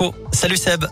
Oh, 0.00 0.14
salut 0.30 0.58
Seb. 0.58 0.84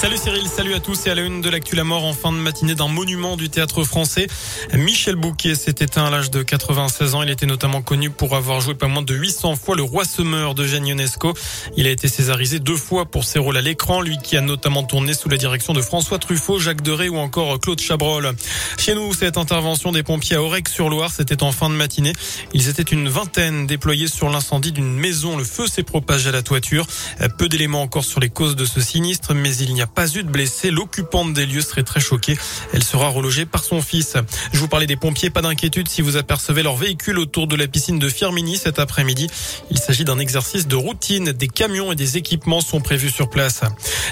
Salut 0.00 0.16
Cyril, 0.16 0.46
salut 0.46 0.74
à 0.74 0.80
tous 0.80 1.08
et 1.08 1.10
à 1.10 1.16
la 1.16 1.22
une 1.22 1.40
de 1.40 1.50
l'actu 1.50 1.74
la 1.74 1.82
mort 1.82 2.04
en 2.04 2.12
fin 2.12 2.30
de 2.30 2.36
matinée 2.36 2.76
d'un 2.76 2.86
monument 2.86 3.36
du 3.36 3.48
théâtre 3.48 3.82
français. 3.82 4.28
Michel 4.72 5.16
Bouquet 5.16 5.56
s'est 5.56 5.74
éteint 5.80 6.04
à 6.04 6.10
l'âge 6.10 6.30
de 6.30 6.44
96 6.44 7.16
ans. 7.16 7.22
Il 7.24 7.30
était 7.30 7.46
notamment 7.46 7.82
connu 7.82 8.08
pour 8.08 8.36
avoir 8.36 8.60
joué 8.60 8.74
pas 8.74 8.86
moins 8.86 9.02
de 9.02 9.12
800 9.12 9.56
fois 9.56 9.74
le 9.74 9.82
roi 9.82 10.04
semeur 10.04 10.54
de 10.54 10.64
Jeanne 10.64 10.86
Ionesco. 10.86 11.34
Il 11.76 11.88
a 11.88 11.90
été 11.90 12.06
césarisé 12.06 12.60
deux 12.60 12.76
fois 12.76 13.06
pour 13.06 13.24
ses 13.24 13.40
rôles 13.40 13.56
à 13.56 13.60
l'écran, 13.60 14.00
lui 14.00 14.18
qui 14.22 14.36
a 14.36 14.40
notamment 14.40 14.84
tourné 14.84 15.14
sous 15.14 15.28
la 15.28 15.36
direction 15.36 15.72
de 15.72 15.82
François 15.82 16.20
Truffaut, 16.20 16.60
Jacques 16.60 16.82
Deray 16.82 17.08
ou 17.08 17.16
encore 17.16 17.58
Claude 17.58 17.80
Chabrol. 17.80 18.36
Chez 18.78 18.94
nous, 18.94 19.12
cette 19.12 19.36
intervention 19.36 19.90
des 19.90 20.04
pompiers 20.04 20.36
à 20.36 20.42
Aurec-sur-Loire, 20.44 21.10
c'était 21.10 21.42
en 21.42 21.50
fin 21.50 21.70
de 21.70 21.74
matinée. 21.74 22.12
Ils 22.54 22.68
étaient 22.68 22.82
une 22.82 23.08
vingtaine 23.08 23.66
déployés 23.66 24.06
sur 24.06 24.30
l'incendie 24.30 24.70
d'une 24.70 24.94
maison. 24.94 25.36
Le 25.36 25.42
feu 25.42 25.66
s'est 25.66 25.82
propagé 25.82 26.28
à 26.28 26.32
la 26.32 26.42
toiture. 26.42 26.86
Peu 27.36 27.48
d'éléments 27.48 27.82
encore 27.82 28.04
sur 28.04 28.20
les 28.20 28.30
causes 28.30 28.54
de 28.54 28.64
ce 28.64 28.80
sinistre, 28.80 29.34
mais 29.34 29.56
il 29.56 29.74
n'y 29.74 29.82
a 29.82 29.87
pas 29.88 30.08
eu 30.14 30.22
de 30.22 30.28
blessés. 30.28 30.70
L'occupante 30.70 31.32
des 31.32 31.46
lieux 31.46 31.60
serait 31.60 31.82
très 31.82 32.00
choquée. 32.00 32.36
Elle 32.72 32.84
sera 32.84 33.08
relogée 33.08 33.46
par 33.46 33.64
son 33.64 33.82
fils. 33.82 34.16
Je 34.52 34.58
vous 34.58 34.68
parlais 34.68 34.86
des 34.86 34.96
pompiers. 34.96 35.30
Pas 35.30 35.42
d'inquiétude 35.42 35.88
si 35.88 36.02
vous 36.02 36.16
apercevez 36.16 36.62
leur 36.62 36.76
véhicule 36.76 37.18
autour 37.18 37.46
de 37.46 37.56
la 37.56 37.66
piscine 37.66 37.98
de 37.98 38.08
Firmini 38.08 38.56
cet 38.56 38.78
après-midi. 38.78 39.28
Il 39.70 39.78
s'agit 39.78 40.04
d'un 40.04 40.18
exercice 40.18 40.66
de 40.66 40.76
routine. 40.76 41.32
Des 41.32 41.48
camions 41.48 41.92
et 41.92 41.96
des 41.96 42.16
équipements 42.16 42.60
sont 42.60 42.80
prévus 42.80 43.10
sur 43.10 43.30
place. 43.30 43.60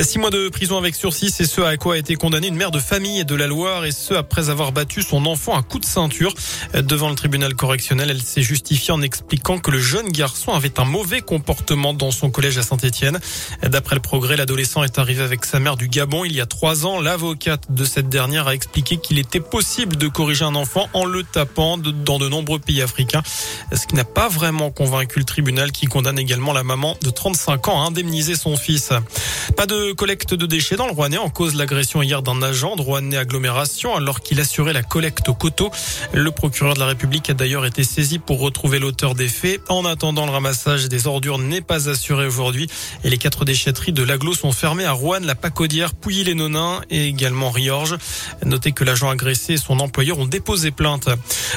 Six 0.00 0.18
mois 0.18 0.30
de 0.30 0.48
prison 0.48 0.78
avec 0.78 0.94
sursis, 0.94 1.30
c'est 1.30 1.46
ce 1.46 1.60
à 1.60 1.76
quoi 1.76 1.94
a 1.94 1.98
été 1.98 2.14
condamnée 2.14 2.48
une 2.48 2.56
mère 2.56 2.70
de 2.70 2.80
famille 2.80 3.24
de 3.24 3.34
la 3.34 3.46
Loire 3.46 3.84
et 3.84 3.92
ce 3.92 4.14
après 4.14 4.50
avoir 4.50 4.72
battu 4.72 5.02
son 5.02 5.26
enfant 5.26 5.56
à 5.56 5.62
coup 5.62 5.78
de 5.78 5.84
ceinture. 5.84 6.34
Devant 6.74 7.10
le 7.10 7.14
tribunal 7.14 7.54
correctionnel, 7.54 8.10
elle 8.10 8.22
s'est 8.22 8.42
justifiée 8.42 8.92
en 8.92 9.02
expliquant 9.02 9.58
que 9.58 9.70
le 9.70 9.78
jeune 9.78 10.08
garçon 10.08 10.52
avait 10.52 10.78
un 10.80 10.84
mauvais 10.84 11.20
comportement 11.20 11.94
dans 11.94 12.10
son 12.10 12.30
collège 12.30 12.58
à 12.58 12.62
Saint-Etienne. 12.62 13.18
D'après 13.62 13.94
le 13.94 14.00
progrès, 14.02 14.36
l'adolescent 14.36 14.82
est 14.82 14.98
arrivé 14.98 15.22
avec 15.22 15.44
sa 15.44 15.57
mère 15.60 15.76
du 15.76 15.88
Gabon 15.88 16.24
il 16.24 16.32
y 16.32 16.40
a 16.40 16.46
trois 16.46 16.86
ans. 16.86 17.00
L'avocate 17.00 17.72
de 17.72 17.84
cette 17.84 18.08
dernière 18.08 18.48
a 18.48 18.54
expliqué 18.54 18.98
qu'il 18.98 19.18
était 19.18 19.40
possible 19.40 19.96
de 19.96 20.08
corriger 20.08 20.44
un 20.44 20.54
enfant 20.54 20.88
en 20.92 21.04
le 21.04 21.22
tapant 21.22 21.78
dans 21.78 22.18
de 22.18 22.28
nombreux 22.28 22.58
pays 22.58 22.82
africains, 22.82 23.22
ce 23.72 23.86
qui 23.86 23.94
n'a 23.94 24.04
pas 24.04 24.28
vraiment 24.28 24.70
convaincu 24.70 25.18
le 25.18 25.24
tribunal 25.24 25.72
qui 25.72 25.86
condamne 25.86 26.18
également 26.18 26.52
la 26.52 26.62
maman 26.62 26.96
de 27.02 27.10
35 27.10 27.68
ans 27.68 27.82
à 27.82 27.86
indemniser 27.86 28.36
son 28.36 28.56
fils. 28.56 28.92
Pas 29.56 29.66
de 29.66 29.92
collecte 29.92 30.34
de 30.34 30.46
déchets 30.46 30.76
dans 30.76 30.86
le 30.86 30.92
Rouennais 30.92 31.18
en 31.18 31.30
cause 31.30 31.54
l'agression 31.54 32.02
hier 32.02 32.22
d'un 32.22 32.42
agent 32.42 32.76
de 32.76 32.82
Rouennais 32.82 33.16
agglomération 33.16 33.94
alors 33.96 34.20
qu'il 34.20 34.40
assurait 34.40 34.72
la 34.72 34.82
collecte 34.82 35.28
au 35.28 35.34
coteau. 35.34 35.70
Le 36.12 36.30
procureur 36.30 36.74
de 36.74 36.80
la 36.80 36.86
République 36.86 37.30
a 37.30 37.34
d'ailleurs 37.34 37.66
été 37.66 37.84
saisi 37.84 38.18
pour 38.18 38.40
retrouver 38.40 38.78
l'auteur 38.78 39.14
des 39.14 39.28
faits. 39.28 39.60
En 39.68 39.84
attendant, 39.84 40.26
le 40.26 40.32
ramassage 40.32 40.88
des 40.88 41.06
ordures 41.06 41.38
n'est 41.38 41.60
pas 41.60 41.88
assuré 41.88 42.26
aujourd'hui 42.26 42.68
et 43.04 43.10
les 43.10 43.18
quatre 43.18 43.44
déchetteries 43.44 43.92
de 43.92 44.02
l'agglo 44.02 44.34
sont 44.34 44.52
fermées 44.52 44.84
à 44.84 44.92
Rouen, 44.92 45.20
la 45.20 45.34
Pacodière, 45.48 45.94
Pouilly-les-Nonins 45.94 46.82
et 46.90 47.06
également 47.06 47.50
Riorges. 47.50 47.96
Notez 48.44 48.72
que 48.72 48.84
l'agent 48.84 49.08
agressé 49.08 49.54
et 49.54 49.56
son 49.56 49.80
employeur 49.80 50.18
ont 50.18 50.26
déposé 50.26 50.70
plainte. 50.70 51.08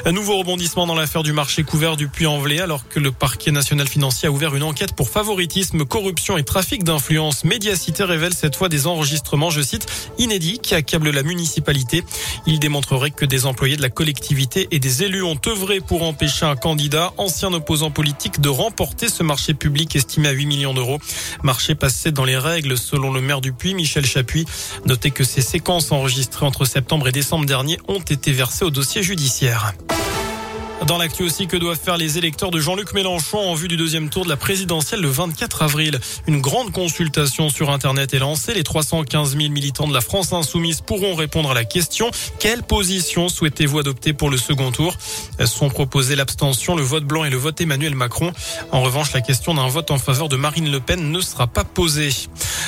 Un 0.06 0.14
nouveau 0.14 0.38
rebondissement 0.38 0.88
dans 0.88 0.96
l'affaire 0.96 1.24
du 1.24 1.34
marché 1.34 1.64
couvert 1.64 1.98
du 1.98 2.08
Puy-en-Velay 2.08 2.62
alors 2.62 2.88
que 2.88 3.02
le 3.02 3.12
parquet 3.12 3.52
national 3.52 3.90
financier 3.90 4.30
a 4.30 4.32
ouvert 4.32 4.56
une 4.56 4.64
enquête 4.64 4.94
pour 4.94 5.10
favoritisme, 5.10 5.84
corruption 5.84 6.38
et 6.38 6.44
trafic 6.46 6.86
d'influence. 6.86 7.44
Médiacité 7.44 8.06
révèle 8.06 8.34
cette 8.34 8.56
fois 8.56 8.70
des 8.70 8.88
enregistrements, 8.88 9.50
je 9.50 9.60
cite, 9.62 9.88
inédits 10.18 10.60
qui 10.60 10.74
accablent 10.74 11.10
la 11.10 11.24
municipalité. 11.24 12.06
Il 12.48 12.60
démontrerait 12.60 13.12
que 13.12 13.26
des 13.26 13.46
employés 13.46 13.76
de 13.76 13.82
la 13.82 13.90
collectivité 13.90 14.70
et 14.72 14.80
des 14.80 15.04
élus 15.04 15.24
ont 15.24 15.40
œuvré 15.48 15.82
pour 15.82 16.04
empêcher 16.04 16.46
un 16.46 16.56
candidat, 16.56 17.12
ancien 17.18 17.52
opposant 17.52 17.92
politique, 17.92 18.40
de 18.40 18.48
remporter 18.48 19.10
ce 19.10 19.22
marché 19.22 19.54
public 19.54 19.98
estimé 19.98 20.30
à 20.30 20.32
8 20.32 20.46
millions 20.46 20.74
d'euros. 20.74 21.00
Marché 21.44 21.76
passé 21.76 22.14
dans 22.14 22.24
les 22.24 22.38
règles 22.38 22.78
selon 22.78 23.12
le 23.12 23.20
maire 23.20 23.42
du 23.42 23.52
Puy, 23.52 23.74
Michel 23.82 24.06
Chapuis. 24.06 24.46
Notez 24.86 25.10
que 25.10 25.24
ces 25.24 25.42
séquences 25.42 25.92
enregistrées 25.92 26.46
entre 26.46 26.66
septembre 26.66 27.08
et 27.08 27.12
décembre 27.12 27.46
dernier 27.46 27.80
ont 27.88 28.00
été 28.00 28.32
versées 28.32 28.64
au 28.64 28.70
dossier 28.70 29.02
judiciaire. 29.02 29.74
Dans 30.88 30.98
l'actu 30.98 31.24
aussi, 31.24 31.46
que 31.46 31.58
doivent 31.58 31.80
faire 31.80 31.98
les 31.98 32.18
électeurs 32.18 32.50
de 32.50 32.60
Jean-Luc 32.60 32.94
Mélenchon 32.94 33.38
en 33.38 33.54
vue 33.54 33.68
du 33.68 33.78
deuxième 33.78 34.10
tour 34.10 34.24
de 34.24 34.30
la 34.30 34.36
présidentielle 34.36 35.00
le 35.00 35.10
24 35.10 35.62
avril? 35.62 36.00
Une 36.26 36.42
grande 36.42 36.72
consultation 36.72 37.50
sur 37.50 37.70
Internet 37.70 38.16
est 38.16 38.20
lancée. 38.20 38.56
Les 38.56 38.64
315 38.64 39.38
000 39.38 39.50
militants 39.50 39.88
de 39.88 39.94
la 39.94 40.02
France 40.02 40.34
insoumise 40.34 40.82
pourront 40.82 41.14
répondre 41.14 41.52
à 41.52 41.54
la 41.54 41.66
question. 41.66 42.10
Quelle 42.40 42.64
position 42.64 43.30
souhaitez-vous 43.30 43.78
adopter 43.78 44.14
pour 44.14 44.32
le 44.32 44.38
second 44.38 44.72
tour? 44.72 44.98
Sont 45.46 45.70
proposés 45.70 46.16
l'abstention, 46.16 46.76
le 46.76 46.82
vote 46.82 47.06
blanc 47.06 47.26
et 47.26 47.30
le 47.30 47.38
vote 47.38 47.62
Emmanuel 47.62 47.94
Macron. 47.94 48.34
En 48.72 48.82
revanche, 48.82 49.14
la 49.14 49.22
question 49.22 49.54
d'un 49.54 49.68
vote 49.68 49.92
en 49.92 50.00
faveur 50.00 50.30
de 50.30 50.36
Marine 50.36 50.72
Le 50.72 50.80
Pen 50.80 51.12
ne 51.12 51.22
sera 51.22 51.46
pas 51.46 51.64
posée. 51.64 52.10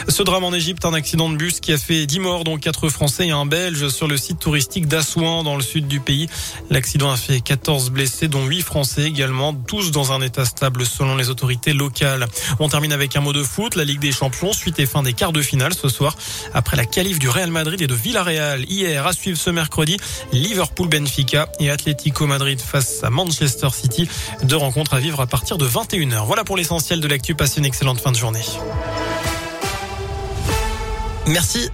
Ce 0.08 0.22
drame 0.22 0.44
en 0.44 0.54
Égypte, 0.54 0.86
un 0.86 0.94
accident 0.94 1.30
de 1.30 1.36
bus 1.36 1.60
qui 1.60 1.74
a 1.74 1.78
fait 1.78 2.06
10 2.06 2.20
morts, 2.20 2.44
dont 2.44 2.58
4 2.58 2.90
Français 2.90 3.28
et 3.28 3.32
un 3.32 3.46
Belge 3.46 3.90
sur 3.90 4.08
le 4.08 4.18
site 4.18 4.40
touristique 4.40 4.88
d'Assouan 4.88 5.44
dans 5.44 5.56
le 5.56 5.64
sud 5.64 5.88
du 5.88 6.00
pays. 6.00 6.28
L'accident 6.70 7.10
a 7.10 7.18
fait 7.18 7.42
14 7.42 7.90
blessés 8.04 8.28
dont 8.28 8.46
8 8.46 8.64
Français 8.64 9.04
également, 9.04 9.54
tous 9.54 9.92
dans 9.92 10.12
un 10.12 10.20
état 10.20 10.44
stable 10.44 10.86
selon 10.86 11.16
les 11.16 11.30
autorités 11.30 11.72
locales. 11.72 12.28
On 12.60 12.68
termine 12.68 12.92
avec 12.92 13.16
un 13.16 13.22
mot 13.22 13.32
de 13.32 13.44
foot, 13.44 13.78
la 13.78 13.86
Ligue 13.86 14.02
des 14.02 14.12
Champions, 14.12 14.52
suite 14.52 14.78
et 14.80 14.86
fin 14.86 15.04
des 15.04 15.14
quarts 15.14 15.32
de 15.32 15.42
finale 15.42 15.74
ce 15.74 15.88
soir. 15.88 16.18
Après 16.54 16.76
la 16.76 16.86
qualif 16.86 17.18
du 17.18 17.30
Real 17.30 17.50
Madrid 17.50 17.82
et 17.82 17.88
de 17.88 17.94
Villarreal 17.94 18.66
hier, 18.70 19.08
à 19.08 19.14
suivre 19.14 19.38
ce 19.38 19.50
mercredi, 19.52 19.96
Liverpool-Benfica 20.34 21.48
et 21.62 21.70
Atlético 21.70 22.28
Madrid 22.28 22.60
face 22.60 23.06
à 23.06 23.10
Manchester 23.10 23.70
City. 23.70 24.10
Deux 24.44 24.58
rencontres 24.58 24.96
à 24.96 25.00
vivre 25.00 25.22
à 25.22 25.26
partir 25.26 25.58
de 25.58 25.66
21h. 25.66 26.26
Voilà 26.26 26.44
pour 26.44 26.58
l'essentiel 26.58 27.00
de 27.00 27.08
l'actu. 27.08 27.36
Passez 27.36 27.60
une 27.60 27.66
excellente 27.66 28.02
fin 28.02 28.12
de 28.12 28.18
journée. 28.18 28.44
Merci. 31.28 31.70